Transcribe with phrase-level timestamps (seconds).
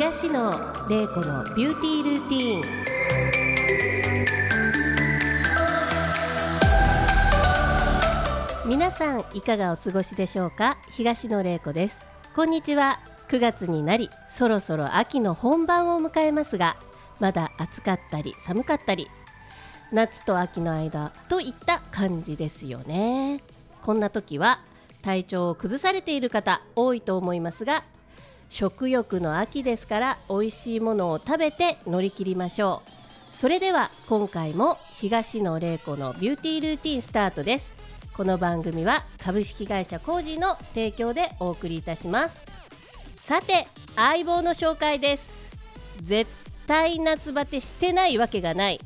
[0.00, 0.50] 東野
[0.88, 2.66] 玲子のビューティールーティー
[8.64, 8.66] ン。
[8.66, 10.78] 皆さんいかがお過ごしでしょうか？
[10.88, 11.98] 東野玲子です。
[12.34, 12.98] こんにちは。
[13.28, 16.78] 9月になりそろそろ秋の本番を迎えますが
[17.18, 19.06] まだ暑かったり寒かったり
[19.92, 23.42] 夏と秋の間といった感じですよね。
[23.82, 24.60] こんな時は
[25.02, 27.84] 体調を崩されている方多いと思いますが
[28.50, 33.38] 食欲の秋ですから美味しいものを食べて乗り切りましょう。
[33.38, 37.76] それでは今回も東野玲子のビューティールーティンスタートです。
[38.12, 42.38] この番組は株式会社コージーの提供でお送りいたします。
[43.16, 45.24] さて相棒の紹介です。
[46.02, 46.30] 絶
[46.66, 48.80] 対夏バテしてないわけがない。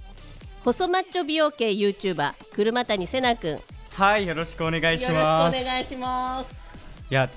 [0.63, 3.61] 細マッチョ美容系 YouTuber 車谷瀬名くん。
[3.95, 6.55] はいよろしくお願いしよろしくおます願いします。
[7.11, 7.31] いや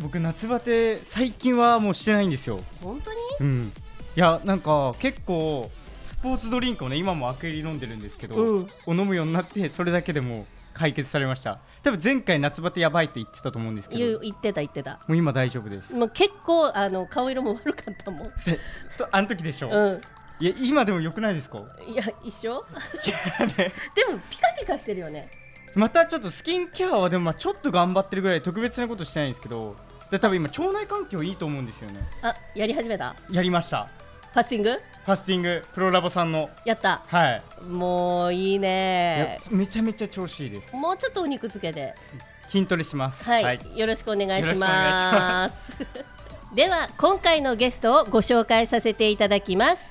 [0.00, 2.60] 僕夏バテ最近はもうしてないんですよ。
[2.82, 3.18] 本当に？
[3.40, 3.72] うん。
[4.16, 5.70] いやなんか結構
[6.06, 8.68] スポーツドリンクをね今もアクエリ飲んでるんですけど、うん。
[8.86, 11.60] を飲むようになってそれだけでもう解決されました。
[11.82, 14.18] 多分前回夏バテやばいって言ってたと思うんですけど。
[14.20, 15.00] 言ってた言ってた。
[15.06, 15.92] もう今大丈夫です。
[15.92, 18.32] もう結構あの顔色も悪かったもん。
[18.38, 18.58] せ
[18.98, 20.00] とあの時でしょ、うん。
[20.40, 21.62] いや今でも良くないですか？
[21.86, 22.64] いや一緒？
[23.06, 23.72] いやね。
[23.94, 25.30] でもピカピカしてるよね。
[25.76, 29.74] またちょっとスキンケアはでもまあちょっと頑張ってるぐらい特別なことしてないんですけど
[30.10, 32.00] で多分今腸内環境いいと思うんですよね。
[32.22, 33.14] あやり始めた？
[33.30, 33.88] やりました。
[34.32, 34.70] ファスティング？
[34.70, 36.50] ファスティングプロラボさんの。
[36.64, 37.02] やった。
[37.06, 39.38] はい、もういいね。
[39.50, 40.74] めちゃめちゃ調子いいです。
[40.74, 41.94] もうちょっとお肉つけて。
[42.48, 43.24] 筋トレします。
[43.24, 45.76] はい、よろしくお願いします。
[46.54, 49.82] では今回のゲストをご紹介させていただきます。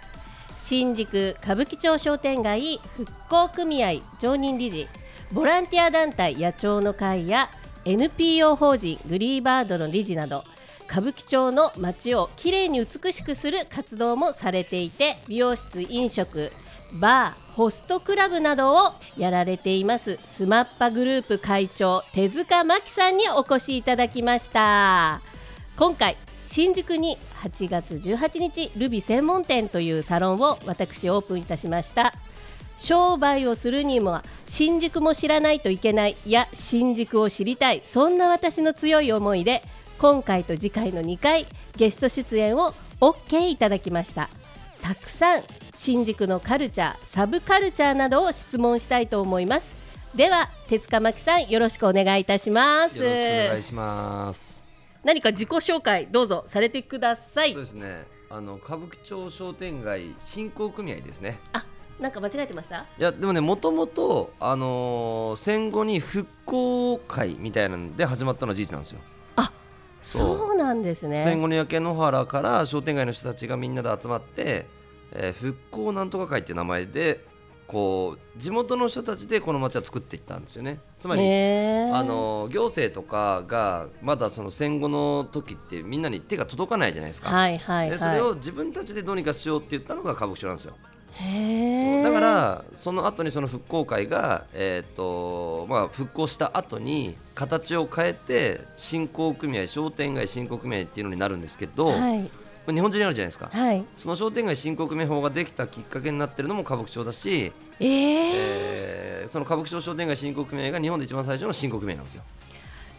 [0.58, 4.88] 新宿歌舞伎町商店街復興組合常任理事、
[5.32, 7.50] ボランティア団体野鳥の会や
[7.86, 10.44] NPO 法人グリーバードの理事など。
[10.90, 16.52] 歌舞伎町の街をきれいに美しくする活動もされていて美容室飲食
[17.00, 25.22] バーホストクラブなどをやられていますスマッパグループ会長手塚真紀さんにお越しいただきました
[25.78, 32.14] 今回新宿に8月18日ルビ専門店というサロンを私オープンいたしました
[32.78, 39.62] 商売をするにも新宿も知らないといけないいや新宿を知りたいそんな私の強い思いで
[40.00, 41.48] 今回と次回の2回
[41.78, 44.30] ゲスト出演を OK いただきました
[44.82, 45.44] たくさん
[45.76, 49.84] 新宿のカルチャーサブカルチャーなどを質問したいと思います
[50.16, 54.54] では手塚真紀さんよろしくお願いいたしますよろしくお願いします。
[55.04, 58.06] 何か自己紹介どうぞされてくださいそうですね。
[58.30, 61.40] あの歌舞伎町商店街振興組合ですね。
[61.52, 61.66] あ
[62.04, 62.80] なんか間違えてました？
[62.80, 69.00] いやでもねもともとあのー戦後に復興会みたいなので始まったのは事実なんですよ。
[70.02, 74.66] そうそうなんですね戦後の焼け野原から商店街の人たちがみんなで集まって、
[75.14, 77.24] えー復興なんとか会っていう名前で
[77.68, 80.80] こう地元の人たちでこの町は作っていったんですよね。
[81.00, 87.30] つまりあの行政とかがまだその戦後の時ってみんなに手が届かないじゃないですか。
[87.30, 90.76] はいはいはいでそれを自分たちでどうにかしようって言ったのが歌舞伎町なんですよ。
[91.18, 102.30] そうだからその後にその復興会が、えーとまあ、復興した後に形を変えて振興組合商店街振興組合っていうのになるんですけど、はい
[102.66, 103.50] まあ日本中にあるじゃないですか。
[103.52, 112.24] はいその商店街振興組合法ができたきっかけになってるのも歌舞伎町だし、えーえーその歌舞伎町商店街振興組合が日本で一番最初の振興組合なんですよ。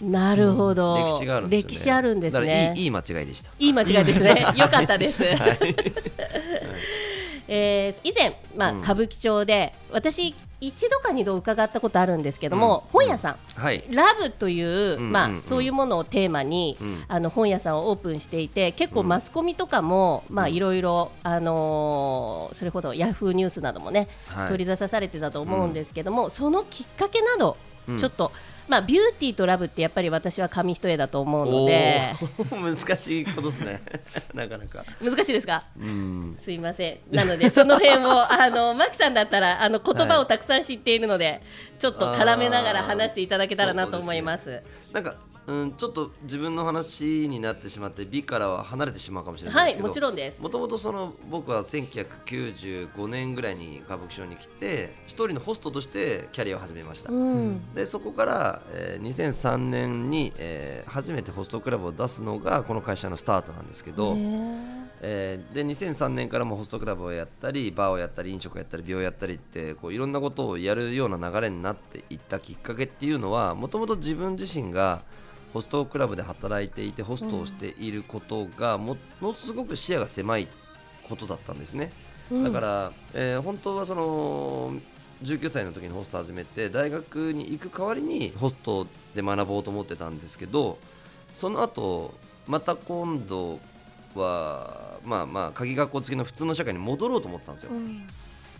[0.02, 1.74] なるほど、歴史があるんですよ、ね。
[1.74, 3.50] 歴史あるんですねいいいい間違いでした。
[3.58, 4.46] いい間違いですね。
[4.56, 5.22] よかったです。
[7.48, 8.78] えー以前、まあうん。
[8.80, 13.00] 歌舞伎町で私一度か二度伺ったことあるんですけども、うん。
[13.00, 13.84] 本屋さん、はい。
[13.90, 15.34] ラブという、うんまあうん。
[15.36, 17.04] うんそういうものをテーマに、うん。
[17.08, 19.08] あの本屋さんをオープンしていて結構うん。
[19.08, 20.54] マスコミとかも、まあうん。
[20.54, 24.48] いろいろあのーそれほどヤフーニュースなどもね、はい。
[24.48, 27.56] 取り出さされてたと思うんですけども、そのきっかけなど、
[27.88, 27.98] うん。
[27.98, 28.32] ちょっと
[28.68, 32.14] まあビューティーとラブってやっぱり私は紙一重だと思うので
[32.50, 33.82] 難しいことですね。
[34.32, 34.84] なかなか。
[35.02, 35.64] 難しいですか？
[35.78, 36.38] うん。
[36.42, 36.98] すいません。
[37.14, 41.42] なので、その辺を、あの、マキさんだったら、あの、言葉をたくさん知っているので。
[41.78, 44.62] ちょっと絡めながら話していただけたらなと思います。
[44.92, 50.42] なんか、うん、ちょっと自分の話になってしまって美からは離れてしまうかもしれないはい、ですけど、もちろんです。
[50.42, 64.14] もともとその僕は1995年ぐらいに歌舞伎町に来て一人のホストとしてキャリアを始めました、うん、でそこから、えー2003年に、えー初めてホストクラブを出すのがこの会社のスタートなんですけど、
[65.00, 75.02] えーで2003年からもホストクラブをやったりバーをやったり飲食をやったり美容をやったりってこういろんなことをやるような流れになっていったきっかけっていうのはもともと自分自身が
[75.54, 80.48] ホストクラブで働いていてホストをしていることがものすごく視野が狭い
[81.08, 81.92] ことだったんですね、
[82.42, 84.72] だから、えー本当はその
[85.22, 90.76] 19歳の時にホスト始めて大学に行く代わりにホストで学ぼうと思ってたんですけど
[91.36, 92.12] その後
[92.48, 93.60] また今度
[94.16, 97.70] はまあまあ鍵学校付きの普通の社会に戻ろうと思ってたんですよ、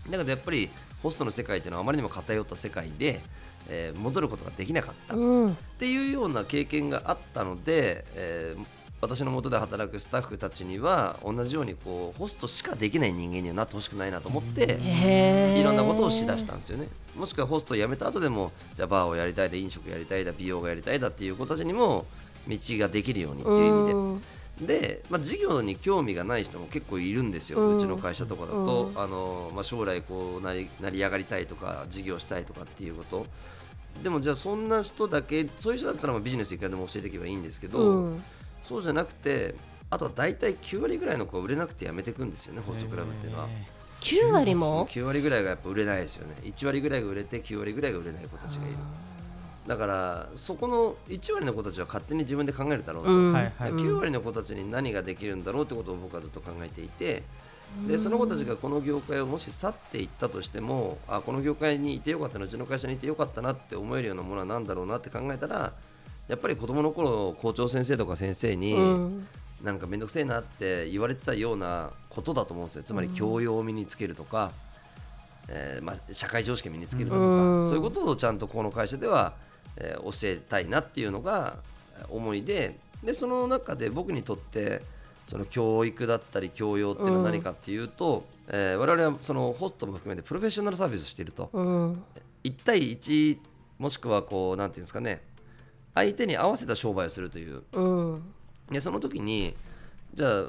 [0.09, 0.69] だけどやっぱり
[1.03, 3.19] ホストの世界っていうのはあまりにも偏った世界で、
[3.69, 5.49] えー戻ることができなかった、うん。
[5.49, 8.65] っていうような経験があったので、えー
[9.01, 14.79] 私の下で働くスタッフたちには同じようにこうホストしかできない人間にはなってほしくないなと思って、
[15.59, 16.87] いろんなことをしだしたんですよね。
[17.15, 22.05] もしくはホストを辞めた後でもじゃあバーをやりたいだ飲食やりたいだ美容がやりたいだっていう子たちにも
[22.47, 24.25] 道ができるようにっていう意味で。
[24.79, 33.25] で、まあ、事業に興味がない人も結構いるんですよ、ううんちの会社とかだと、あのまあ、将来こう成り成り上がりたいとか事業したいとかっていうこと
[34.03, 38.23] でもじゃあそんな人だけそういう人だったらまあビジネスいくらでも教えていけばいいんですけど、うん。
[38.63, 39.55] そうじゃなくて
[39.89, 43.47] あとは大体9割ぐらいの子は売れなくてやめていくんですよねホストクラブっていうのは。
[44.01, 46.35] 9割も？9割ぐらいがやっぱ売れないですよね。
[46.43, 48.77] 1割ぐらいが売れて9割ぐらいが売れない子たちがいる。
[49.65, 53.33] だからそこの1割の子たちは勝手に自分で考えるだろうと、うん。
[53.33, 53.71] はいはい。
[53.71, 57.23] 9割の子たちに何ができるんだろうってことを僕はずっと考えていて
[57.87, 65.73] でその子たちがこの業界をもし去っていったとしてもあこの業界にいてよかったなうちの会社にいてよかったなって思えるようなものは何だろうなって考えたら
[66.27, 69.27] やっぱり子供の頃校長先生とか先生に、うん。
[69.63, 72.83] なんか面倒くせえなって言われてたようなことだと思うんですよ。
[72.83, 74.51] つまり教養を身につけるとか、
[75.49, 77.69] えーまあ、社会常識を身につけるとか、うん。
[77.69, 79.33] そういうことをちゃんとこの会社では、
[79.77, 81.55] えー教えたいなっていうのが
[81.99, 84.81] えー思いででその中で僕にとって
[85.27, 91.49] その教育だったり教養っていうのは何かっていうと、えー我々はそのホストも含めてプロフェッショナルサービスをしていると。
[91.51, 92.03] うん。
[92.43, 93.37] 1対1
[93.79, 95.23] もしくはこうなんていうんですかね。
[95.95, 97.63] 相手に合わせた商売をするという。
[97.73, 98.23] うん。
[98.69, 99.55] でその時に
[100.13, 100.45] じゃあ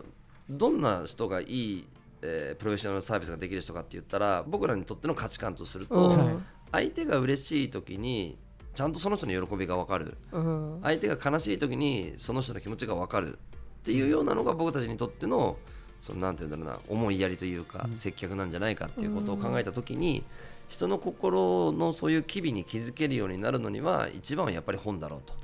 [0.50, 1.88] どんな人がいい、
[2.20, 6.44] えープロフェッショナルサービスができる人かって言ったら僕らにとっての価値観とすると、うん。
[6.70, 8.36] 相手が嬉しい時に
[8.74, 10.18] ちゃんとその人の喜びが分かる。
[10.32, 10.80] うん。
[10.82, 13.38] 相手が悲しい時にその人の気持ちが分かる
[13.86, 15.56] っていうようなのが僕たちにとっての
[16.00, 20.24] そのなんていうんだろうな思いやりというか、接客なんじゃないかっていうことを考えた時に、
[20.68, 25.34] 人の心のそういう機微に気づけるようになるのには一番はやっぱり本だろうと。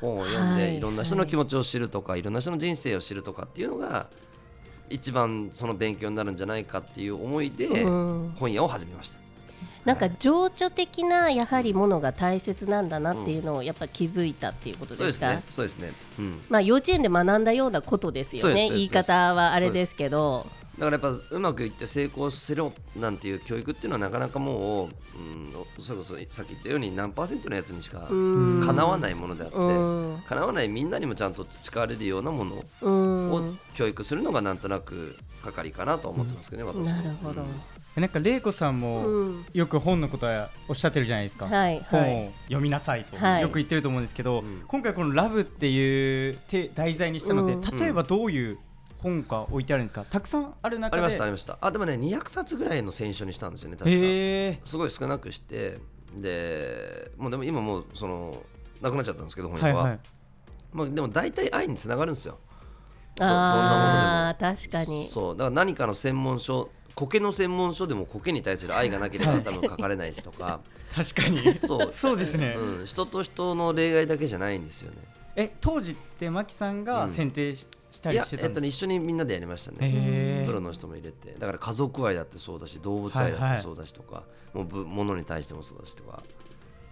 [0.00, 4.08] 本を読んで、はいい、ろんな人の気持ちを知るとか、い、ろんな人の人生を知るとかっていうのが
[4.88, 9.21] 一番その勉強になるんじゃないかっていう思いでうん本屋を始めました。
[9.84, 15.42] なんか情緒的なやはりものが大切なんだなっていうのをやっぱ気づいたっていうことでか、そうですすね。
[15.50, 15.92] そうですね。
[16.18, 16.40] うん。
[16.48, 18.68] まあ幼稚園で学んだようなことですよね。
[18.70, 20.46] 言い方はあれですけど。
[20.78, 28.62] だからやっぱうまくいって成功せろなんていう教育っていうのはなかなかもう、うん、それこそさっき言ったように何パーセントのやつにしかうん。
[28.64, 30.22] かなわないものであってうん。
[30.26, 33.32] かなわないみんなにもちゃんと培われるようなものうん。
[33.32, 36.96] を教育するのがなんとなく係かなとは思ってますけどね、私は。
[36.96, 37.44] なるほど、
[37.96, 39.44] なんか玲子さんもうん。
[39.52, 41.84] よく本のことはおっしゃってるじゃないですか、はいはい。
[41.84, 43.16] 本を読みなさいと。
[43.16, 43.42] はい。
[43.42, 44.62] よく言ってると思うんですけど、うん。
[44.66, 47.60] 今回この「ラブっていうて題材にしたので、うん。
[47.78, 48.58] 例えばどういう
[48.98, 50.04] 本が置いてあるんですか？
[50.04, 51.02] たくさんある中で。
[51.02, 51.58] ありましたありました。
[51.60, 54.66] あでもね200冊ぐらいの選書にしたんですよね確か。
[54.66, 55.78] すごい少なくして。
[56.14, 58.42] でもうでも今もうその
[58.82, 59.96] なくなっちゃったんですけど本屋は、はいは。
[59.96, 60.00] い。
[60.72, 62.38] まあ、でも大体愛につながるんですよ。
[63.16, 65.06] どああ確かに。
[65.08, 65.36] そう。
[65.36, 70.60] だから何かの専門書苔の専門書でも苔に対する愛がなければ多分書かれないしとか。
[70.94, 71.58] 確かに。
[71.66, 74.98] そう、そうですね、うん、人と人の例外だけじゃないんですよね。
[75.34, 80.42] え当時ってマキさんが選定し,、したりしてたんですえっとね一緒にみんなでやりましたね。
[80.44, 81.32] プロの人も入れて。
[81.38, 86.22] だから家族愛だってそうだし動物愛だってそうだしとか、もうぶ物に対してもそうだしとか。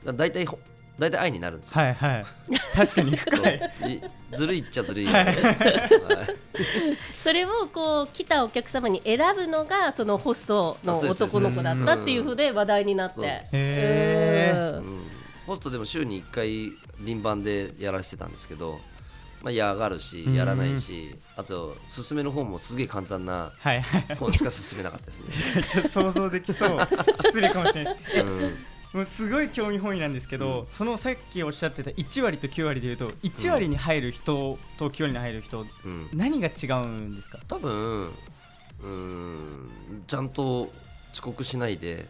[0.05, 0.59] だ大体ほ
[1.01, 1.81] 大体愛になるんですよ。
[1.81, 2.25] はいはい。
[2.77, 3.17] 確かに。
[3.17, 3.73] 深い。
[4.37, 5.37] ずるいっちゃずるいよね、はい。
[7.25, 13.15] それをこう来たお客様に選ぶのがそのホストの男の子だったっていうふうで話題になって。
[13.15, 13.51] そうです。
[13.55, 14.79] へー。
[14.79, 14.85] うん。
[14.85, 15.11] うん
[15.47, 18.79] ホストでも週に1回輪番でやらせてたんですけど、
[19.43, 20.35] まあ、嫌がるしうん。
[20.35, 24.17] やらないしあと勧めの方もすげえ簡単なはいはい。
[24.17, 25.21] 本しか勧めなかったです
[25.57, 26.89] ね、 ちょっと想像できそう。
[27.17, 27.97] 失礼かもしれない。
[28.21, 28.57] うん
[28.93, 37.39] もうすごい興味本位なんですけど、そのさっきおっしゃってた1割と9割でいうと1割に入る人と9割に入る人、うん、何が違うんですか？
[37.47, 38.11] 多分
[38.83, 39.71] うん
[40.07, 40.73] ちゃんと
[41.13, 42.09] 遅刻しないで、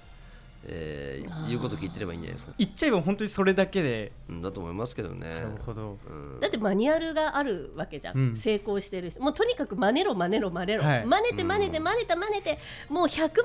[0.65, 5.27] えー言うこと聞いてればいいんじゃないですか、言っちゃえば本当にそれだけで、うん、だと思いますけどね。
[5.27, 5.99] なるほど。
[6.09, 6.41] うん。
[6.41, 8.37] だってマニュアルがあるわけじゃん、うん。
[8.37, 11.07] 成功してる人もうとにかく真似ろ真似ろ真似ろ、はい。
[11.07, 13.43] 真似て真似て真似た真似てもう100万回真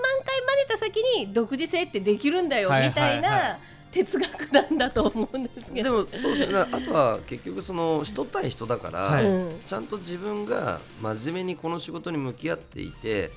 [0.63, 3.23] 似た先に独自性ってできるんだよ、はいみたいはい。
[3.23, 3.59] はな
[3.91, 6.03] 哲学なんだと思うんですけでど。
[6.03, 6.59] もそうですね。
[6.59, 9.25] あとは結局その人対人だから、はい。
[9.25, 9.59] うん。
[9.65, 13.31] ちゃんと自分が真面目にこの仕事に向き合っていて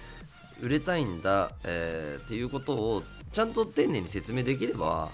[0.61, 5.11] 売れたいんだ、えーっていうことをちゃんと丁寧に説明できれば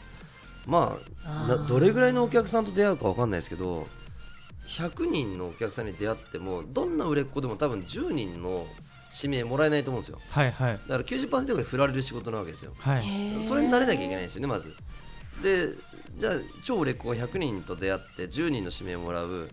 [0.66, 3.86] まあどれぐらいのお客さんと出会うかわかんないですけど
[4.66, 8.66] 100人のお客さんに出会ってもどんな売れっ子でも多分10人の
[9.22, 10.18] 指名もらえないと思うんですよ。
[10.30, 10.72] はいはい。
[10.72, 12.72] だから90%が振られる仕事なわけですよ。
[12.80, 13.04] はい。
[13.44, 14.74] それに慣れなきゃいけないんですよねまず。
[15.42, 15.68] で
[16.16, 16.32] じゃあ
[16.64, 19.48] 超売れっ子が100人と出会って10人の指名をもらう。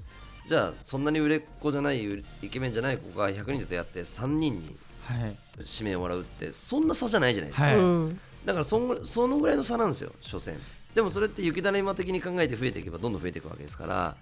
[0.48, 5.36] じゃあそんなに売れっ子じゃないイケメンじゃない子が100人と出会って3人にはい。
[5.60, 7.76] 指名をもらうってそんな差じゃないじゃないですか、はい。
[7.78, 10.58] うんだからそんぐそのぐらいの差なんですよ所詮。
[10.96, 14.16] でもそれって雪だるま的に考えて増えていけばどんどん増えていくわけですから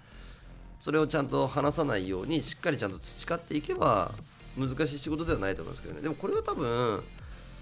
[0.78, 4.12] それをちゃんと話さないようにしっかりちゃんと培っていけば
[4.56, 6.00] 難しい仕事ではないと思うんですけどね。
[6.00, 7.02] でもこれは多分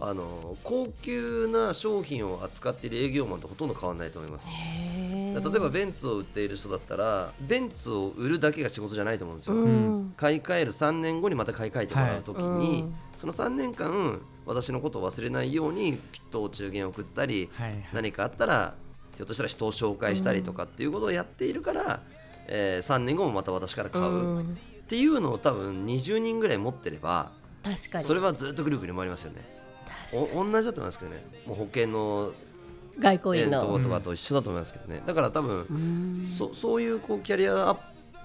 [0.00, 4.46] あの高級な商品を扱っている営業マンとほとんど変わらないと思います。
[4.48, 10.14] へ例えばベンツを売っている人だったらベンツを売るだけが仕事じゃないと思うんですよ、うん。
[10.16, 12.80] 買い替える3年後にまた買い替えてもらうときに、はい。
[12.82, 12.94] うん。
[13.16, 17.84] その3年間私のことを忘れないようにきっとお中元を送ったり、はいはい。
[17.92, 18.74] 何かあったら
[19.16, 22.00] ひょっとしたら人を紹介したりとかっていうことをやっているから、
[22.48, 24.42] えー3年後もまた私から買う、うん。
[24.42, 24.44] っ
[24.88, 27.30] ていうのを多分20人ぐらい持ってれば
[27.62, 28.04] 確かに。
[28.04, 29.42] それはずっとぐるぐる回りますよね。
[30.12, 31.22] お同じだと思いますけどね。
[31.46, 32.32] もう保険の
[32.98, 35.02] 外交えー員のととかと一緒だと思いますけどね。
[35.06, 36.26] だから多分うん。
[36.26, 37.78] そそういうこうキャリアアッ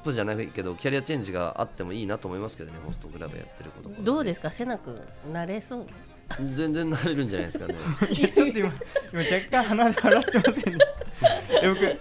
[0.03, 4.01] プじゃないけどキャリアチェンジがあってもいいなと思いますけどねホストクラブやってること。
[4.01, 4.51] どうですか？
[4.51, 4.95] 瀬名君
[5.31, 5.85] 慣れそう？
[6.55, 7.75] 全然なれるんじゃないですかね。
[8.11, 8.73] いやちょっと今
[9.11, 10.77] 今若干鼻で笑ってませんでし
[11.61, 11.69] た。
[11.69, 11.99] 僕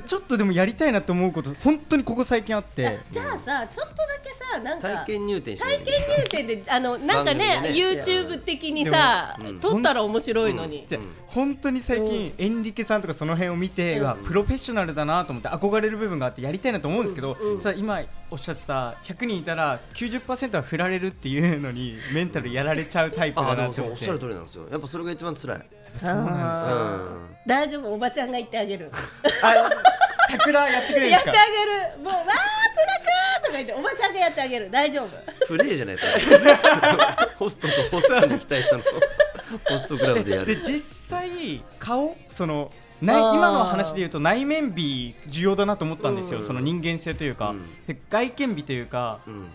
[0.00, 3.00] ちょっとでもやりたいなと思うこと本当にここ最近あって。
[3.10, 7.70] じゃあさちょっとだけさなんか体験入店体験入店であのなんかねね。
[7.70, 14.02] YouTube 的にさ、撮ったら面白いのに、じゃあうん本当に最近エンリケさんとかその辺を見て、うん。
[14.02, 17.54] うわプロフェッショナルだなと思って憧れる部分があってやりたいなと思うんですけど、うん。
[17.56, 17.60] うん。
[17.60, 18.00] さ今
[18.30, 23.82] おっしゃってた100人いたら90%は振られるっていうのにメンタルやられちゃうタイプだなと思って。
[23.82, 24.66] おっしゃる通りなんですよ。
[24.70, 25.62] やっぱそれが一番辛い。
[25.96, 27.36] そうなんですよ。
[27.46, 27.92] 大丈夫？
[27.94, 28.90] おばちゃんが言ってあげる。
[29.42, 29.70] あ
[30.30, 32.04] 桜やってくれるやってあげる。
[32.04, 34.70] もうわープラクーとか言っておばちゃんがやってあげる。
[34.70, 35.46] 大丈夫。
[35.46, 37.28] プレーじゃないですか。
[37.38, 38.82] ホストとホストに期待したの
[39.68, 40.46] ホストクラブでやる。
[40.46, 42.70] で実際顔その
[43.02, 46.46] 内あー今の話で言うと内面美重要だなと思ったんですよ、うん。
[46.46, 47.86] その人間性というか、うん。
[47.86, 49.52] で外見美というかうん。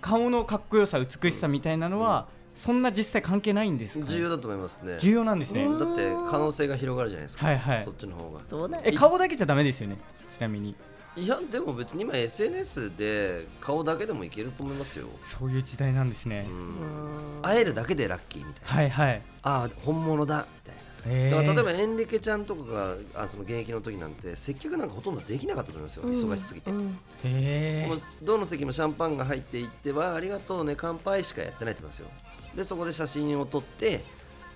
[0.00, 4.98] 顔のかっこよさ美しさみたいなのは、そんな実際関係ないんですか、重要だと思いますね。
[5.00, 5.78] 重要なんですね、うん。
[5.78, 7.46] だって可能性が広がるじゃないですか。
[7.46, 7.84] はいはい。
[7.84, 8.40] そっちの方が。
[8.48, 9.96] そうだえ顔だけじゃダメですよね？
[10.36, 10.74] ちなみに。
[11.16, 18.68] いやでも別に今 SNS で顔だけでもいけると思いますよ、そういう時代なんですね、うん、会えるだけでラッキーみたいな。
[18.68, 19.22] はいはい。
[19.42, 20.84] ああ本物だみたいな。
[21.06, 26.98] えだから例えばばエンリケちゃんとかがあその現役の時なんて接客なんかほとんどできなかったと思いますよ、忙しすぎて、うん。
[27.22, 27.88] え
[28.22, 32.08] どの席もシャンパンが入っていってはありがとうね乾杯しかやってないと思いますよ
[32.56, 34.02] でそこで写真を撮って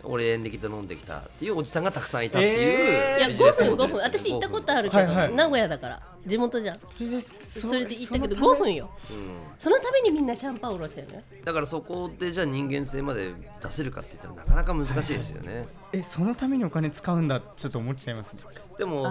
[0.05, 5.35] 俺エンリケと飲んできたっていうおじさんがたくさんいたっていう、いやビジネス5分5モデルですよ分私行ったことあるけど、はいはい。
[5.35, 6.03] 名古屋だから。
[6.27, 6.77] 地元じゃん。
[6.77, 8.91] ーそれで行ったけどそのため5分よ。
[9.11, 9.49] うん。
[9.59, 18.35] そのためにみんなシャンパンおろしてるねだからそこでじゃあ人間性まで出せるかって言ったらなかなか難しいですよね、えそのためにお金使うんだちょっと思っちゃいます。
[18.35, 18.41] ね
[18.79, 19.03] でも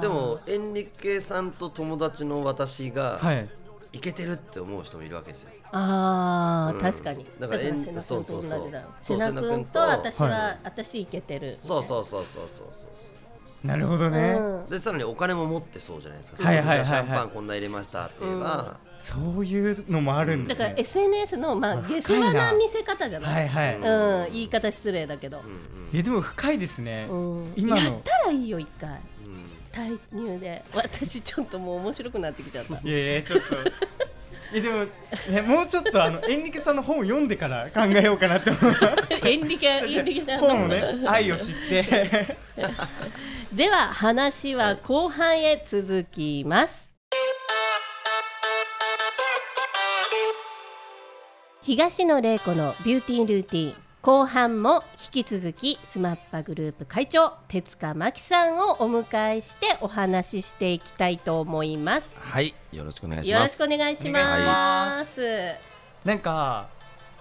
[0.00, 3.48] でもエンリケさんと友達の私が、はい
[3.92, 5.50] いけてるって思う人もいるわけですよ。
[5.72, 6.80] あー、うん。
[6.80, 7.26] 確かに。
[7.38, 8.82] だからえん瀬名君と同じだよそうそう。
[9.02, 10.58] そう瀬名君と私は、はい。
[10.64, 13.66] 私いけてるそうそうそうそうそうそう。
[13.66, 14.70] なるほどね、うん。
[14.70, 16.86] でさらにお金も持ってそうじゃないですか、はいはいはいはい。
[16.86, 20.64] シャンパンこんな入れましたって言えば、そういうのもあるんですね。
[20.64, 22.52] だから SNS のまああ下世話な。
[22.54, 27.82] 見せ方じゃない、はいはい、うん、言い方失礼だけど、うんうんえでも深いですね、うん、今の。
[27.82, 28.90] やったらいいよ一回。
[28.90, 28.96] うん
[29.72, 32.74] 退入で私ちょっともう面白くなってきちゃった。
[32.74, 33.54] いやいやちょっと。
[34.52, 34.84] いやでも、
[35.30, 39.28] ね、もうちょっとあのエンリケさんの本を読んでから考えようかなと思います。
[39.28, 42.36] エンリケエンリケちゃん本をね愛を知って。
[43.54, 46.90] では話は後半へ続きます。
[51.62, 54.82] 東野玲子のビューティールーティン後半も
[55.14, 62.10] 引き続きスマッパグループ会長手塚真希さんをお迎えしてお話ししていきたいと思います。
[62.18, 65.22] はいよろしくお願いしよろしますくお願いします、
[66.06, 66.68] なんか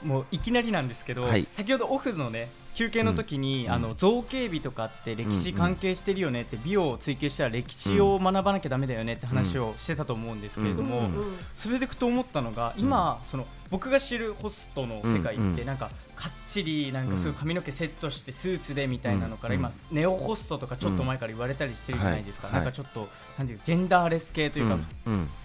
[0.03, 1.45] もういきなりなんですけど、はい。
[1.51, 11.05] 先ほどオフのね休憩の時に、うんあの造形美とかって歴史関係してるよねって、美を追求したら歴史を学ばなきゃダメだよねって話をしてたと思うんですけれども、うん。
[11.05, 11.37] うん。
[11.57, 19.59] それでふと思ったのが今、その僕が知るホストの世界ってなんかかっちりなんかすごい髪の毛セットしてスーツでみたいなのからうん。
[19.59, 23.07] 今ネオホストとかちょっと前から言われたりしてるじゃないですか、はいなんかちょっと
[23.37, 24.77] なんていうジェンダーレス系というか、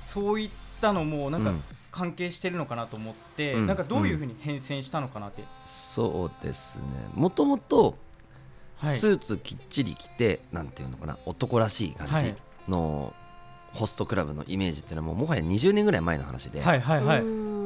[0.06, 0.50] そういっ
[0.80, 1.62] たのもなんかうん
[1.94, 3.66] 関係してるのかなと思って、うん。
[3.68, 6.82] なんかどういうふうに変遷したのかなって、そうですね。
[7.14, 7.96] もともと
[8.78, 8.98] はい。
[8.98, 12.34] スーツきっちり着て、なんていうのかな男らしい感じ
[12.68, 13.14] の
[13.74, 17.24] ホストクラブのイメージっていうのはもうもはや20年ぐらい前の話で、はいはいはい、う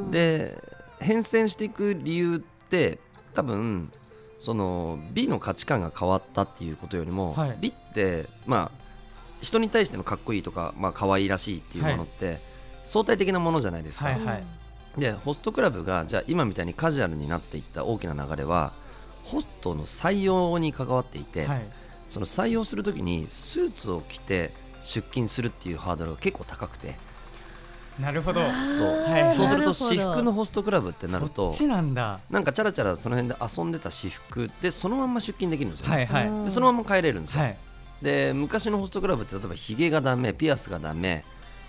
[0.08, 0.10] ん。
[0.10, 0.60] で
[1.00, 2.38] 変遷していく理由っ
[2.68, 2.98] て
[3.34, 3.92] 多分
[4.38, 7.58] その美の価値観が変わったっていうことよりも、はい。
[7.60, 8.88] 美ってまあ
[9.40, 12.40] 人に対してのかっこいいとか、まあ可愛いらしいっていうものって、
[12.82, 14.44] 相対的なものじゃないですか、はいはい。
[15.00, 18.72] でホストクラブがじゃあ今みたいにカジュアルになっていった大きな流れは
[19.22, 21.62] ホストの採用に関わっていて、はい。
[22.08, 26.94] その採用するときにスーツを着て出勤するっていうハードルが結構高くて。
[28.00, 28.40] なるほど。
[28.40, 28.50] そう。
[29.10, 29.36] はい。
[29.36, 32.20] そうすると私服のホストクラブってなるとそっちなんだ。
[32.30, 36.28] なんかチャラチャラその辺で遊んでた私服でそのまんま出勤できるんですよ、ねはいはい。
[36.28, 37.56] うんでそのまま帰れるんですよ、はい。
[38.00, 41.24] で昔のホストクラブって例えばヒゲがダメピアスがダメ、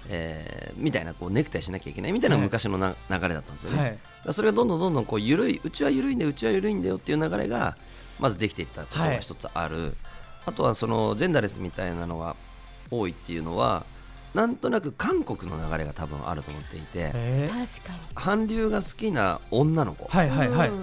[0.08, 2.46] えーみたいなこうネクタイしなきゃいけないみたいなはい。
[2.46, 4.34] 昔のな、流れだったんですよね、はい。
[4.34, 7.76] それがどんどんどんどんこう緩いうちは緩いんだようちは緩いんだよっていう流れが
[8.20, 9.96] まずできていったことが一つある、
[10.46, 12.36] あとはそのジェンダーレスみたいなのが
[12.92, 13.84] 多いっていうのは
[14.34, 18.00] なんとなく韓国の流れが多分あると思っていてえ確かに。
[18.14, 20.06] 韓流が好きな女の子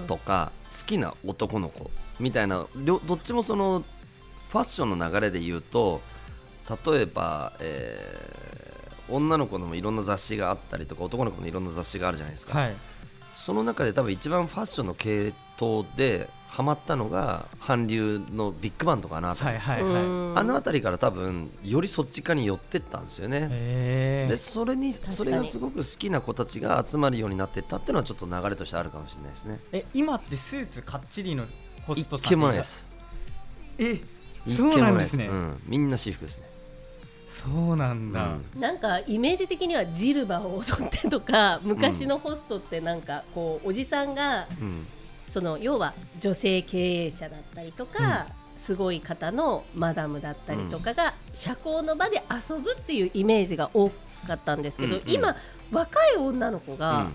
[0.06, 3.84] とか好きな男の子みたいな両どっちもその
[4.50, 6.00] ファッションの流れで言うと
[6.84, 8.46] 例えば、えー
[9.08, 12.74] 女の子のもいろんな雑誌があったりとか男の子のいろんな雑誌があるじゃないですか、はい。
[13.34, 19.92] その中で多分一番ファッションの系統でハマったのが韓流のビッグバンドかなと、はいはいはい。
[19.92, 20.38] うん。
[20.38, 29.60] あの辺りから多分よりそっち側に寄ってったんですよね、へでそれにそれがすごく好きな子たちが集まるようになってったっていうのはちょっと流れとしてあるかもしれないですね。
[29.70, 31.44] え今ってスーツかっちりの
[31.82, 32.86] ホス一トさん件もないです。
[33.78, 34.00] え
[34.46, 35.26] 一そう件もないですね。
[35.26, 36.44] うん、みんな私服ですね、
[37.34, 38.60] そうなんだ、うん。
[38.62, 44.86] なんかイメージ的にはジルバを踊ってとか昔のホストってなんかこうおじさんがうん
[45.28, 48.26] その要は女性経営者だったりとか、
[48.66, 53.90] すごい方のマダムだったりとかが社交の場で遊ぶっていうイメージが多
[54.26, 55.10] かったんですけど、うんうん。
[55.10, 55.36] 今
[55.70, 57.06] 若い女の子が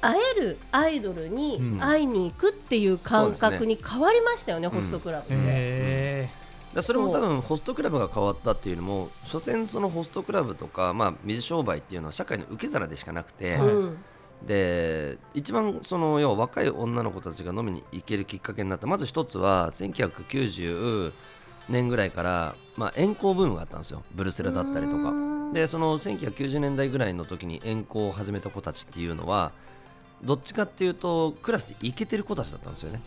[0.00, 1.78] 会えるアイドルにうん。
[1.78, 4.72] 会いに行くっていう感覚に変わりましたよね、うん。
[4.72, 5.36] ホストクラブで。
[5.38, 6.28] へ
[6.74, 13.98] だそれも多分ホストクラブが変わったっていうのも所詮そのホストクラブとか、まあ、水商売っていうのは社会の受け皿でしかなくて、はいうん
[14.46, 18.86] で一番その要は若い女の子たちが飲みに行けるきっかけになった。
[18.86, 21.12] まず一つは1990
[21.68, 24.02] 年ぐらいから、まあ、遠行ブームがあったんですよ。
[24.12, 25.10] ブルセラだったりとか。
[25.10, 25.52] うん。
[25.52, 29.52] でその1990年代ぐらいの時に遠行を始めた子たちっていうのは
[30.22, 33.00] どっちかっていうとクラスでイケてる子たちだったんですよね。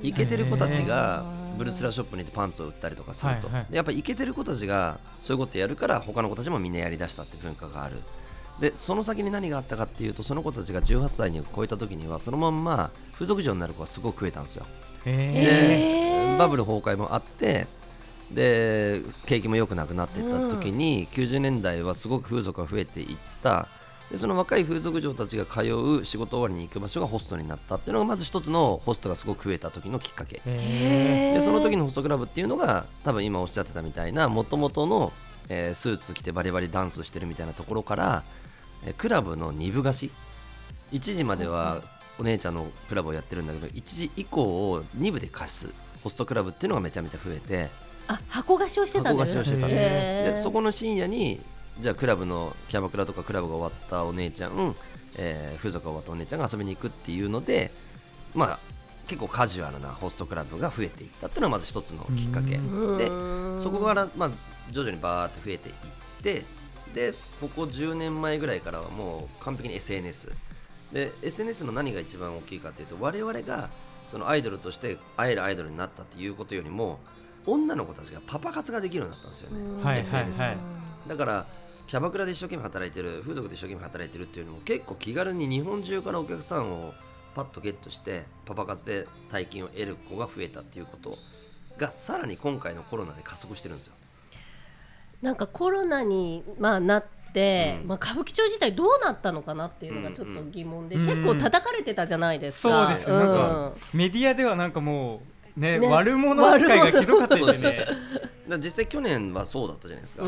[0.00, 1.24] イケてる子たちが
[1.56, 7.96] ブルセラショップに行ってパンツを売ったりとかすると、はいはいでやっぱイケてる子たちがそういうことやるから他の子たちもみんなやりだしたって文化がある
[8.60, 14.66] でその先に何があったかっていうとその子たちが18歳に超えた時にはそのまんま風俗嬢になる子がすごく増えたんですよ。
[15.04, 17.66] でバブル崩壊もあって
[18.30, 23.68] で景気も良くなくなっていった時に、90年代はすごく風俗が増えていった。
[24.10, 30.40] でその若い風俗嬢たちが通う仕事終わりに行く場所がホストになったっていうのがまず一つのホストがすごく増えた時のきっかけ。
[30.46, 35.12] えでその時のホストクラブっていうのが多分今おっしゃってたみたいなもともとの、
[35.50, 38.47] えースーツ着てバリバリダンスしてるみたいなところから、えー
[38.96, 40.12] クラブの2部貸し。
[40.92, 41.82] 1時までは
[42.18, 45.70] お姉ちゃんのクラブをやってるんだけど1時以降を2部で貸す。
[46.02, 47.70] ホストクラブっていうのがめちゃめちゃ増えて。
[48.06, 50.34] あ箱貸しをしてたん箱です貸しをしてたへー。
[50.34, 51.40] でそこの深夜に
[51.80, 54.74] じゃあクラブのキャバクラとかクラブが終わったお姉ちゃん、
[55.16, 57.70] えー風俗が終わったお姉ちゃんが遊びに行くっていうので
[58.34, 58.58] まあ
[59.06, 62.56] 結構カジュアルなホストクラブが増えていったっていうのがまず一つのきっかけ。
[62.56, 62.98] うん。
[62.98, 63.12] でう
[63.58, 64.30] んそこからまあ
[64.70, 65.74] 徐々にバーって増えていっ
[66.22, 66.44] て
[66.94, 70.32] でここ10年前ぐらいからはもう完璧に SNS
[70.92, 73.68] で SNS の何が一番大きいかっていうと我々が
[74.08, 76.98] そのアイドルとして会えるアイドルになったっていうことよりも
[77.46, 80.56] 女の子たちがパパ活ができるようになったんですよね、SNS はい。
[81.06, 81.46] だから
[81.86, 86.92] キャバクラで一生懸命働いてる風俗で一生懸命働いてるっていうのも結構気軽に日本中からお客さんを
[87.34, 91.16] パッとゲットしてパパ活で大金を得る子が増えたっていうこと
[91.78, 93.94] がさらに今回のコロナで加速してるんですよ。
[95.22, 97.88] なんかコロナに、まあ、なって、うん。
[97.88, 101.00] まあ、歌舞伎町自体どうなったのかなっていうのがちょっと疑問で、うん。
[101.02, 102.94] うん結構叩かれてたじゃないですそうか。
[102.94, 105.20] ですよ、なんかメディアではなんかも
[105.56, 107.86] うねね悪者扱いがひどかったですね
[108.58, 110.24] 実際去年はそうだったじゃないですか、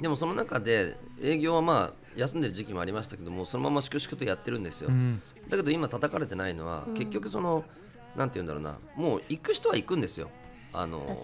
[0.00, 5.20] でもその中で営業はまあ休んでる時期もありましたけどもそのまま粛々とやってるんですよ、うん。
[5.48, 7.64] だけど今叩かれてないのは、結局その
[8.14, 10.30] なんて言うんだろうなもう行く人は行くんですよ。
[10.72, 11.18] あの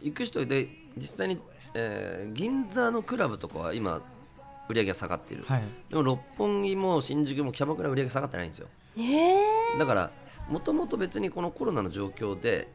[0.00, 1.38] 行く人で実際に、
[1.74, 4.02] えー銀座のクラブとかは今
[4.68, 5.62] 売り上げが下がっている、はい。
[5.88, 8.68] でも六本木も新宿もキャバクラ売り上げ下がってないんですよ。
[8.96, 9.78] えー。
[9.78, 10.10] だから
[10.48, 12.68] もともと別にこのコロナの状況で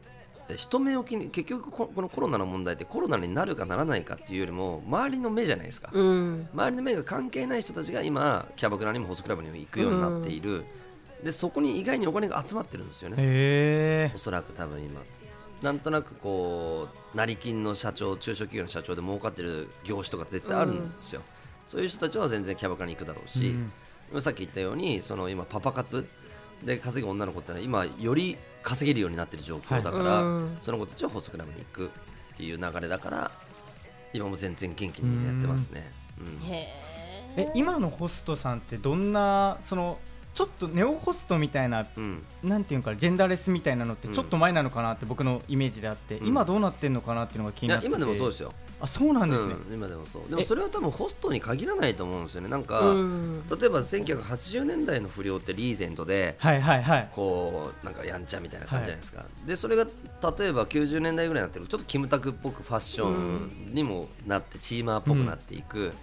[0.47, 6.47] え人目を気に結局ここのコロナの問題ってコロナになるかならないかっていうよりも周りの目じゃないですか、うん。
[6.53, 10.65] 周りの目が関係ない人たちが今キャバクラにもホストクラブにも行くようになっている、
[11.23, 14.11] でそこに意外にお金が集まってるんですよね。
[14.13, 15.01] おそらく多分今
[15.65, 21.21] なんとなくこう成金の社長中小企業の社長で儲かってる業種とか絶対あるんですよ、
[21.65, 23.55] そういう人たちは全然キャバクラに行くだろうし、
[24.19, 26.07] さっき言ったようにその今パパ活。
[26.63, 33.31] で稼ぐ女の子ってのは今より稼げるようになってる状況だから、うんその子たちはホストクラブに行くっていう流れだから
[34.13, 36.47] 今も全然元気にやってますね、うん。
[36.47, 36.73] へ
[37.35, 39.99] え今のホストさんってどんなその
[40.35, 42.21] ちょっとネオホストみたいなうん。
[42.43, 44.13] なんていうのかなジェンダーレスみたいなのってうん。
[44.13, 46.27] ちょっと前なのかなって僕のイメージであって、うん。
[46.27, 47.89] 今どうなってんのかなっていうのが気になってて。
[47.89, 50.29] いや今でもそうですよ、あそうなんですね、うん、今でもそう。
[50.29, 52.49] でもそれは多分ホストに限らないと思うんですよね。
[52.49, 57.09] なんか、うん例えば1980年代の不良ってリーゼントではいはいはい。
[57.13, 65.93] こうなんかやんちゃみたいな感じじゃないですか、でそれが例えば90年代ぐらいになってるとちょっとキムタクっぽくファッションにもなってチーマーっぽくなっていく、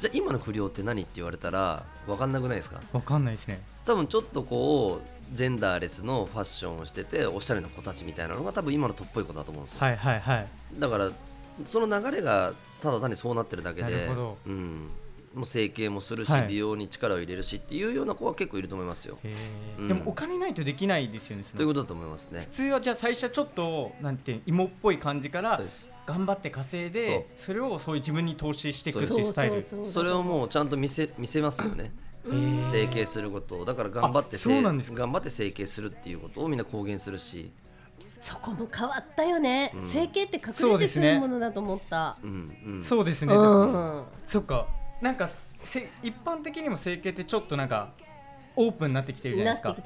[0.00, 2.80] じゃあ今の不良って何って言われたら分かんなくないですか？
[2.92, 3.60] わかんないですね。
[3.84, 10.46] 多分ちょっとこうジェンダーレスのファッションをしてておしゃれな子たちみたいなのが多分今のトップっぽい子だと思うんですよ、はいはいはい。
[10.78, 11.10] だから
[11.66, 14.38] その流れがただ単にそうなってるだけなるでほど。
[14.46, 14.88] うん、
[15.34, 16.48] もう整形もするし、はい。
[16.48, 19.18] 美容に力を入れるしっていうような子は結構いると思いますよ。
[19.78, 19.88] うん。
[19.88, 22.40] でもお金ないとできないですよねということだと思いますね。
[22.40, 22.46] 普。
[22.48, 25.92] 通はじゃあ最初はちょっとなんて芋っぽい感じからそうです。
[26.06, 29.62] 頑張って稼いでそれをそういう自分に投資していくっていうスタイル。
[29.62, 31.92] そうそうそれをもうちゃんと見せ見せますよね。
[32.70, 33.64] 整形することを。
[33.64, 34.98] だから頑張ってあそうなんですか。
[34.98, 37.52] 頑張って整形するっていうことをみんな公言するし、
[38.20, 39.88] そこも変わったよね、うん。
[39.88, 42.18] 整形って隠れてそうですねするものだと思った。
[42.22, 42.56] うん。
[42.66, 44.04] うん、そうですね、うん。
[44.26, 44.66] そっか
[45.00, 45.28] なんか
[45.64, 47.92] せ一般的にも整形ってちょっとなんか
[48.56, 49.76] オープンになってきてるじゃなですか。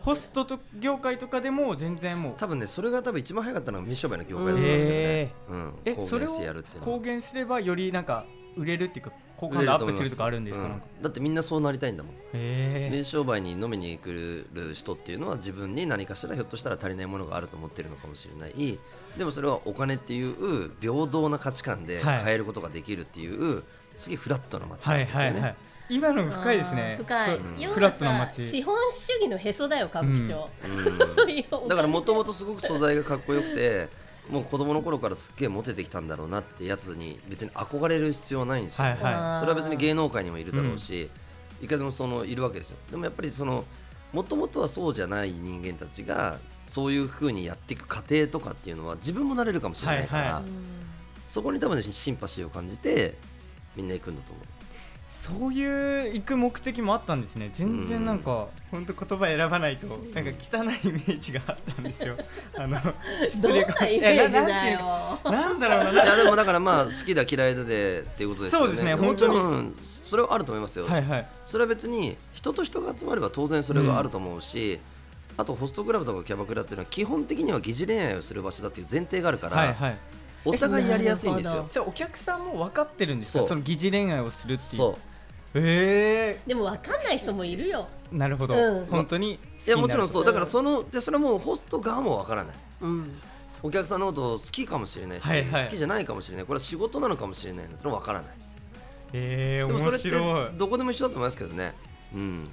[0.00, 5.04] ホストと業界とかでも全然もう多分ねそれが多分一番早かったのがミッションバイの業界だと思いますけどね。
[5.04, 5.30] へ。
[5.48, 6.98] うん、えそれを公言してやるっていうのは。
[6.98, 8.24] 公言すればよりなんか
[8.56, 10.82] 売れるっていうか好感度アップするとかあるんですか、うん。
[11.02, 12.14] だってみんなそうなりたいんだもん。
[12.32, 18.78] へ水商売に飲みに来る人っていうのは自分に何かしらひょっとしたら足りないものがあると思ってるのかもしれない。
[19.18, 22.24] でもそれはお金っていう平等な価値観ではい。
[22.24, 23.64] 変えることができるっていう、
[23.96, 25.56] すげえフラットな街はないんですよね、はいはい
[25.88, 26.94] 今の深いですね。
[26.96, 27.38] 深い。
[27.66, 28.48] フラットなはさ街。
[28.48, 31.68] 資本主義のへそだよ歌舞伎町、うん。
[31.68, 33.88] だからもともとすごく素材がかっこよくて
[34.30, 41.10] もう子供の頃からすっげえモテてきたんだろうなってやつに別に憧れる必要はないんですよ、はいはそれは別に芸能界にもいるだろうし、
[41.60, 42.78] いかでもそのいるわけですよ。
[42.90, 43.64] でもやっぱりその
[44.14, 50.42] もともとはそうじゃない人間たちがそういうふうにやっていく過程とかっていうのは自分もなれるかもしれないから、はいはい。
[51.26, 53.16] そこに多分シンパシーを感じて
[53.76, 54.44] みんな行くんだと思う。
[55.22, 57.48] そういう行く目的もあったんですね。
[57.54, 62.16] 全然なんか本当言葉選ばないとなんか汚いイメージがあったんですよ。
[62.58, 62.80] あの
[63.28, 65.20] 失どん礼なイメージだよ。
[65.22, 66.04] なんだろうな。
[66.04, 68.66] いやでもだからまあ好きだ嫌いだでっていうことですよね。
[68.66, 68.96] そうですね。
[68.96, 71.26] もちろんそれはあると思いますよ、はいはい。
[71.46, 74.80] それは別に人と人が集まれば当然それがあると思うし、
[75.36, 79.98] あとホストクラブとかキャバクラっていうのは基本的には疑似恋愛をする場所だっていう前提があるから、はいはい
[80.44, 81.66] お互いやりやすいんですよ。
[81.70, 83.48] じゃあお客さんも分かってるんですかそう。
[83.48, 84.76] その疑似恋愛をするっていう。
[84.76, 85.12] そう。
[85.54, 88.86] へでも分かんない人もいるよ、えなるほど、うん。
[88.86, 90.22] 本当にいやもちろんそう。
[90.22, 92.56] うんだからそのでそれはもうホスト側もわからない。
[92.80, 93.20] うん、
[93.62, 95.64] お客さんのことを好きかもしれないし、はいはい。
[95.64, 96.46] 好きじゃないかもしれない。
[96.46, 98.30] これは仕事なのかもしれないのっ分からない。
[99.12, 100.50] へえ面でもそれって白い。
[100.56, 101.74] どこでも一緒だと思いますけどね。
[102.14, 102.48] うん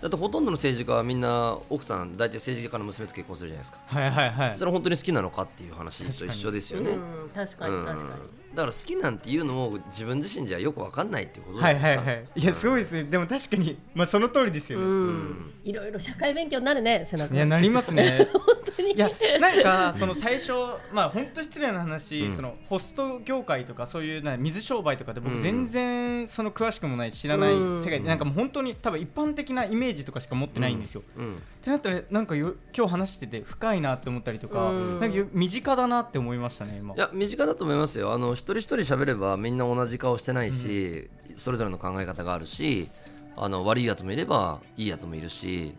[0.00, 3.80] だってほとんどの政治家はみんな奥さん大体政治家の娘と結婚するじゃないですか。
[3.86, 4.56] はいはいはい。
[4.56, 6.94] それは本当に好きなのかっていう話と一緒ですよね、う
[7.26, 8.10] ん、確かうんに確かに、
[8.54, 12.24] だから好きなんていうのも自分自身じゃよく分かんないっていうことじはいはいはい。
[12.36, 13.04] いやすごいですね。
[13.04, 17.34] でも確かにまあその通りですよね、うん、いろいろ社会勉強になるね背中。
[17.34, 18.28] いやなりますね。
[18.32, 18.42] 本
[18.76, 18.92] 当に。
[18.92, 20.52] いやなんかその最初
[20.92, 22.36] まあ本当失礼な話、うん。
[22.36, 25.42] そのホスト業界とかそういうな水商売とかで僕うん。
[25.42, 27.82] 全然その詳しくもない知らないうん。
[27.82, 31.02] 世界でなんかもう本当に多分一般的なイメージとかしか持ってないんですよ。
[31.16, 31.34] うん。
[31.34, 35.00] ってなったらなんかよ今日話してて深いなって思ったりとか、うん。
[35.00, 36.94] なんかよ身近だなって思いましたね今。
[36.94, 42.90] いや身近だと思いますよあの一人一人喋ればみんな同じ顔してないし、それぞれの考え方があるし
[43.36, 45.74] あの悪いやつもいればいいやつもいるし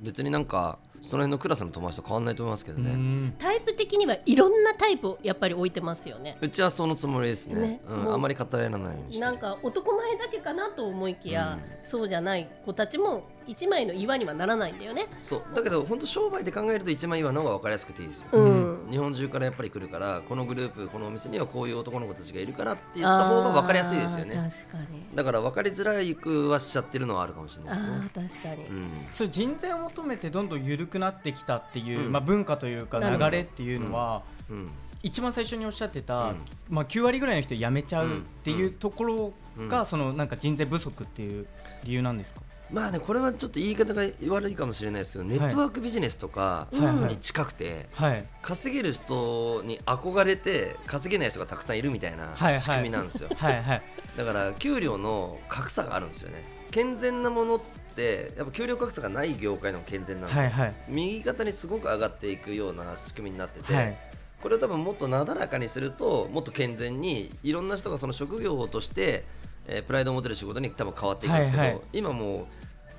[0.00, 3.34] 別になんかその辺のクラスの友達と変わんないと思いますけどうね、ん。
[3.38, 6.36] タイプ的的にはいろんなタイプをやっぱり置いてますよね。
[6.42, 7.60] うちはそのつもりですね。
[7.60, 7.80] ね。
[7.88, 15.06] うん、あんまり偏らないようにしてなんか男前だけかなと思いきや、そうじゃない子たちも一枚の岩にはならないんだよね。
[15.22, 15.42] そう。
[15.54, 24.36] だけど本当商売で考えると一枚岩の方が分かりやすくていいですよ、うん、日本中からやっぱり来るからこのグループこのお店にはこういう男の子たちがいるからって言った方が分かりやすいですよね。
[24.36, 25.06] あー確かに。
[25.14, 28.10] だから分かりづらいくはしちゃってるのはあるかもしれあないですね。
[28.14, 28.90] ー確かに、うん。
[29.10, 32.12] そう人材を求めてどんどん緩くなってきたっていう、うん。
[32.12, 34.70] まあ、文化というか流れっていうのは、うん
[35.08, 36.36] 一番最初におっしゃってた、うん。
[36.68, 39.32] まあ、9割ぐらいの人辞めちゃうっていうところ
[39.68, 39.86] が、うん。
[39.86, 41.46] そのなんか人材不足っていう
[41.84, 42.40] 理由なんですか、
[42.70, 48.24] まあねこれはちょっと言い方が悪いかもしれないですけどネットワークビジネスとかに近くてはい。
[48.42, 56.44] 稼げる人に憧れて稼げない人がたくさんいるみたいない仕組みなんですよ、だから給料の格差があるんですよね。
[56.70, 57.60] 健全なものっ
[57.96, 60.50] てやっぱ給料格差がない業界の健全なんですよ、
[60.88, 63.96] 右肩にすごく上がっていくような仕組みになってて、はい
[64.42, 69.24] これを多分もっとなだらかにするともっと健全にいろんな人がその職業として、
[69.66, 71.80] えープライドを持てる仕事に多分変わっていくんですけど、はいはい。
[71.92, 72.46] 今もう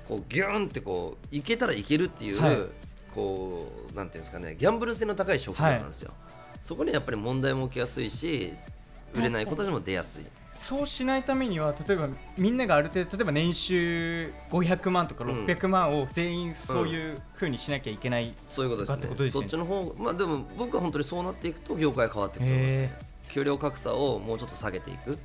[0.08, 2.56] こうギューンってこういけたらいけるっていう、はい。
[3.14, 6.12] こうなんていうんですかねギャンブル性の高い職業なんですよ、
[6.62, 8.54] そこにやっぱり問題も起きやすいし
[9.14, 10.24] 売れない子たちも出やすい。
[10.60, 19.14] そうしないためには例えばみんながある程度例えば年収500万とかうん600万を全員そういうふうにしなきゃいけない、そういうことですね。
[19.14, 19.30] ですね。
[19.30, 22.98] そっちの方まあでも僕は本当にそうなっていくと業界変わっていくと思いますね。
[23.30, 25.18] 給料格差をもうちょっと下げていく。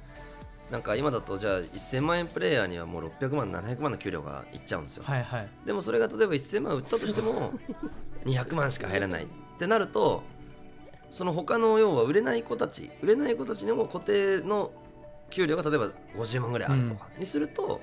[0.72, 5.50] なんか今だとじゃあ1000万円プレイヤーにはもう600万700万の給料がいっちゃうんですよ、はいはい。
[5.66, 7.52] でもそれが例えば1000万売ったとしても
[8.26, 9.28] 200万しか入らないっ
[9.60, 10.24] てなると
[11.12, 14.72] その他の要は売れない子たち売れない子たちにも固定の
[15.36, 17.82] 給料が例えば50万ぐらいあるとかにすると、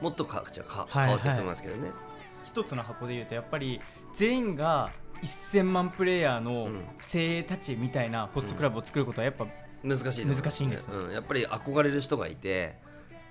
[0.00, 1.90] もっと価値が変わっていくと思いますけどね、
[2.44, 3.80] 一つの箱で言うとやっぱり
[4.14, 4.90] 全員が
[5.22, 6.84] 1000万プレイヤーのうん。
[7.00, 9.46] 精鋭たちみたいなホストクラブを作ることはやっぱ、
[9.82, 12.76] 難しいと思難しいんですねうん、やっぱり憧れる人がいて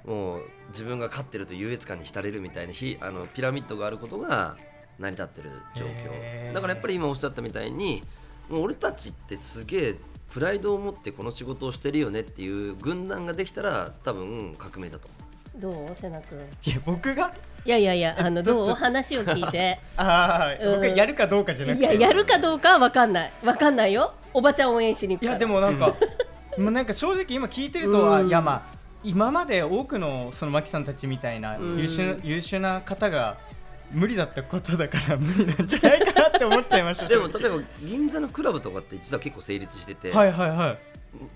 [0.05, 4.55] もう自分が勝ってると優越感に浸れるみたいなひあのピラミッドがあることが
[4.97, 6.53] 成り立ってる状況。
[6.53, 8.01] だからやっぱり今おっしゃったみたいに
[8.49, 9.95] もう俺たちってすげえ
[10.31, 15.27] プライドを持ってこの仕事をしてるよねっていう軍団ができたら多分革命だと思う。
[15.59, 15.95] どう？
[15.95, 16.39] 瀬名君。
[16.65, 17.33] いや僕が？
[17.65, 18.75] いやいやいやあのどう？
[18.75, 19.79] 話を聞いて。
[19.97, 20.75] ああ、うん。
[20.75, 21.85] 僕がやるかどうかじゃなくて。
[21.85, 23.31] いややるかどうかは分かんない。
[23.43, 24.13] 分かんないよ。
[24.33, 25.31] おばちゃん応援しに行くから。
[25.31, 25.95] いやでもなんか
[26.57, 28.27] もうなんか正直今聞いてると、あうん。
[28.27, 31.77] いやまあ今まで多くのそのマキさんたちみたいなうん。
[31.79, 33.37] 優秀な、優秀な方が
[33.91, 37.07] 無理だったことだから無理なんじゃないかなって思っちゃいました。
[37.07, 40.79] でも正例えば銀座のクラブとかって実は結構成立してて、直はいはいはい。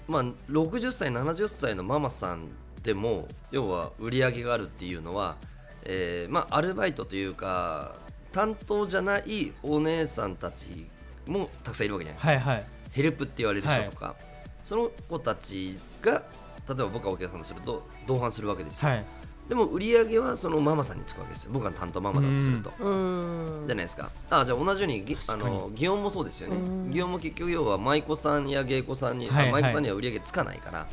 [0.08, 2.50] まあ、60歳70歳のママさん
[2.84, 5.38] でも要は売り上げがあるっていうのは、
[5.86, 7.96] えーまあ、アルバイトというか
[8.34, 10.88] 担当じゃないお姉さんたち
[11.26, 12.66] もたくさんいるわけじゃないですか、はいはい。
[12.92, 14.16] ヘルプって言われる人とか、
[14.64, 16.24] その子たちが
[16.68, 19.06] 例えば僕がお客さんとすると同伴するわけですよ、はい
[19.52, 21.50] でも売り上げはそのママさんにつくわけですよ。
[21.52, 22.72] 僕が担当ママだとすると。
[22.80, 23.68] うーん。
[23.68, 24.10] じゃないですか。
[24.30, 26.56] あじゃあ同じようにぎあの祇園もそうですよね。
[26.56, 26.90] うん。
[26.90, 30.88] 祇園も結局要は舞妓さんや芸妓さんに、はいあ舞妓さんには売り上げつかないから。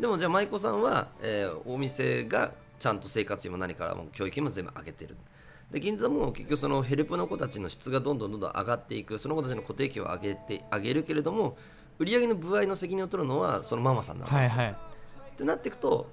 [0.00, 5.18] でもじゃあ舞妓さんは、えーお店がちゃんと生活費も何からも教育費も全部上げてる。
[5.70, 9.18] で銀座も結局そのヘルプの子たちの質がどんどんどんどん上がっていく。
[9.18, 11.58] その子たちの固定費を上げて上げるけれども
[11.98, 14.76] 売り上げの部合の責任を取るのはそのママさんなんですよ、はいはい。
[15.34, 16.10] ってなっていくと、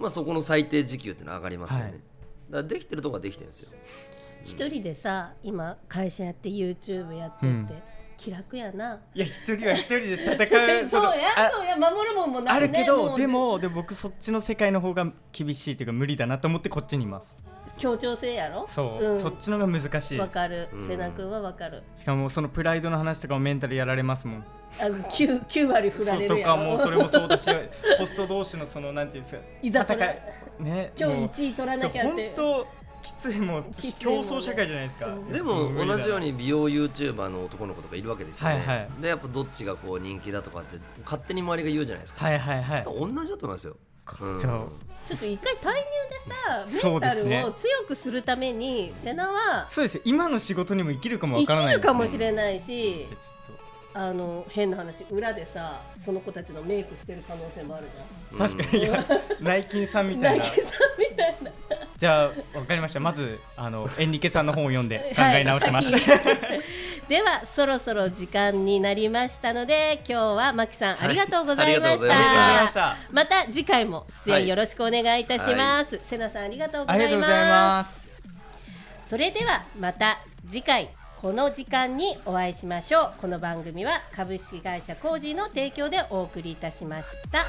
[0.00, 1.92] まあ、そこの最低時給っていうのは上がりますよね、はい。
[1.92, 2.02] だか
[2.50, 3.78] らできてるとこはできてるんですよ。
[4.42, 7.68] 一人でさ今会社やって YouTube やってって、うん。
[8.20, 9.00] 気楽やな。
[9.14, 17.34] いや一人は一人で戦う そうやそうや守るもんもなねるけどうでもでも僕そっちの世界の方が厳しいというか無理だなと思ってこっちにいます
[17.80, 18.66] 協調性やろ？
[18.68, 19.20] そう、ん。
[19.20, 20.18] そっちの方が難しい。
[20.18, 20.68] わかる。
[20.72, 20.88] うん。
[20.88, 21.82] 瀬名君はわかる。
[21.96, 24.44] しかもそのプライドの話とかもメンタルやられますもん。
[24.78, 27.44] あの 9, 9割振られるとかもそれもそうだし
[27.98, 30.18] ホスト同士のそのなんていうんですかいざ戦い
[30.60, 32.32] ね今日もう1位取らなきゃって。
[32.36, 32.66] 本当
[33.02, 33.64] きついもう
[33.98, 35.32] 競争社会じゃないですか、うん。
[35.32, 38.88] でも同じように美容 YouTuber の男の子とかいるわけですよね、はいはい。
[39.00, 42.84] でやっぱどっちがこう人気だとかって勝手に周りが言うじゃないですか、はいはいはい。
[42.84, 43.76] 同じだと思いますよ、
[44.20, 44.38] うん。
[44.38, 44.64] じゃあ。
[45.06, 50.02] ちょっと一回介入でさメそうンタルですねを強くするために瀬名はそうですよ。
[50.04, 53.08] 今の仕事にも生きるかもわ生からないきるかもしれないし
[53.92, 57.86] あの変な話裏でさその子たちのメイクしてる可能性もある
[58.30, 58.84] じと確かに。
[58.84, 59.04] いや
[59.40, 60.44] 内勤さんみゃんたいな。
[60.44, 61.50] ナイキさんみたいな。
[61.96, 62.24] じゃあ
[62.58, 63.00] わかりました。
[63.00, 66.10] まずあのエンリケさんの本を読んで考え直します、はい先
[67.10, 72.08] ではそろそろ時間になりましたので今日はマキさん、はい、ありがとうございまし
[72.72, 72.96] た。
[73.10, 73.46] また。
[73.46, 78.08] 次回も出演よろしくお願いいたします、はい、瀬名さんありがとうございます。
[79.08, 83.12] それではまた次回この時間にお会いしましょう。
[83.20, 87.44] この番組は株式会社コージーの提供でお送りいたしました。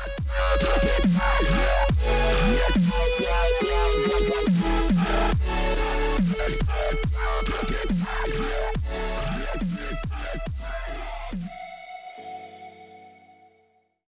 [8.31, 9.50] Yeah.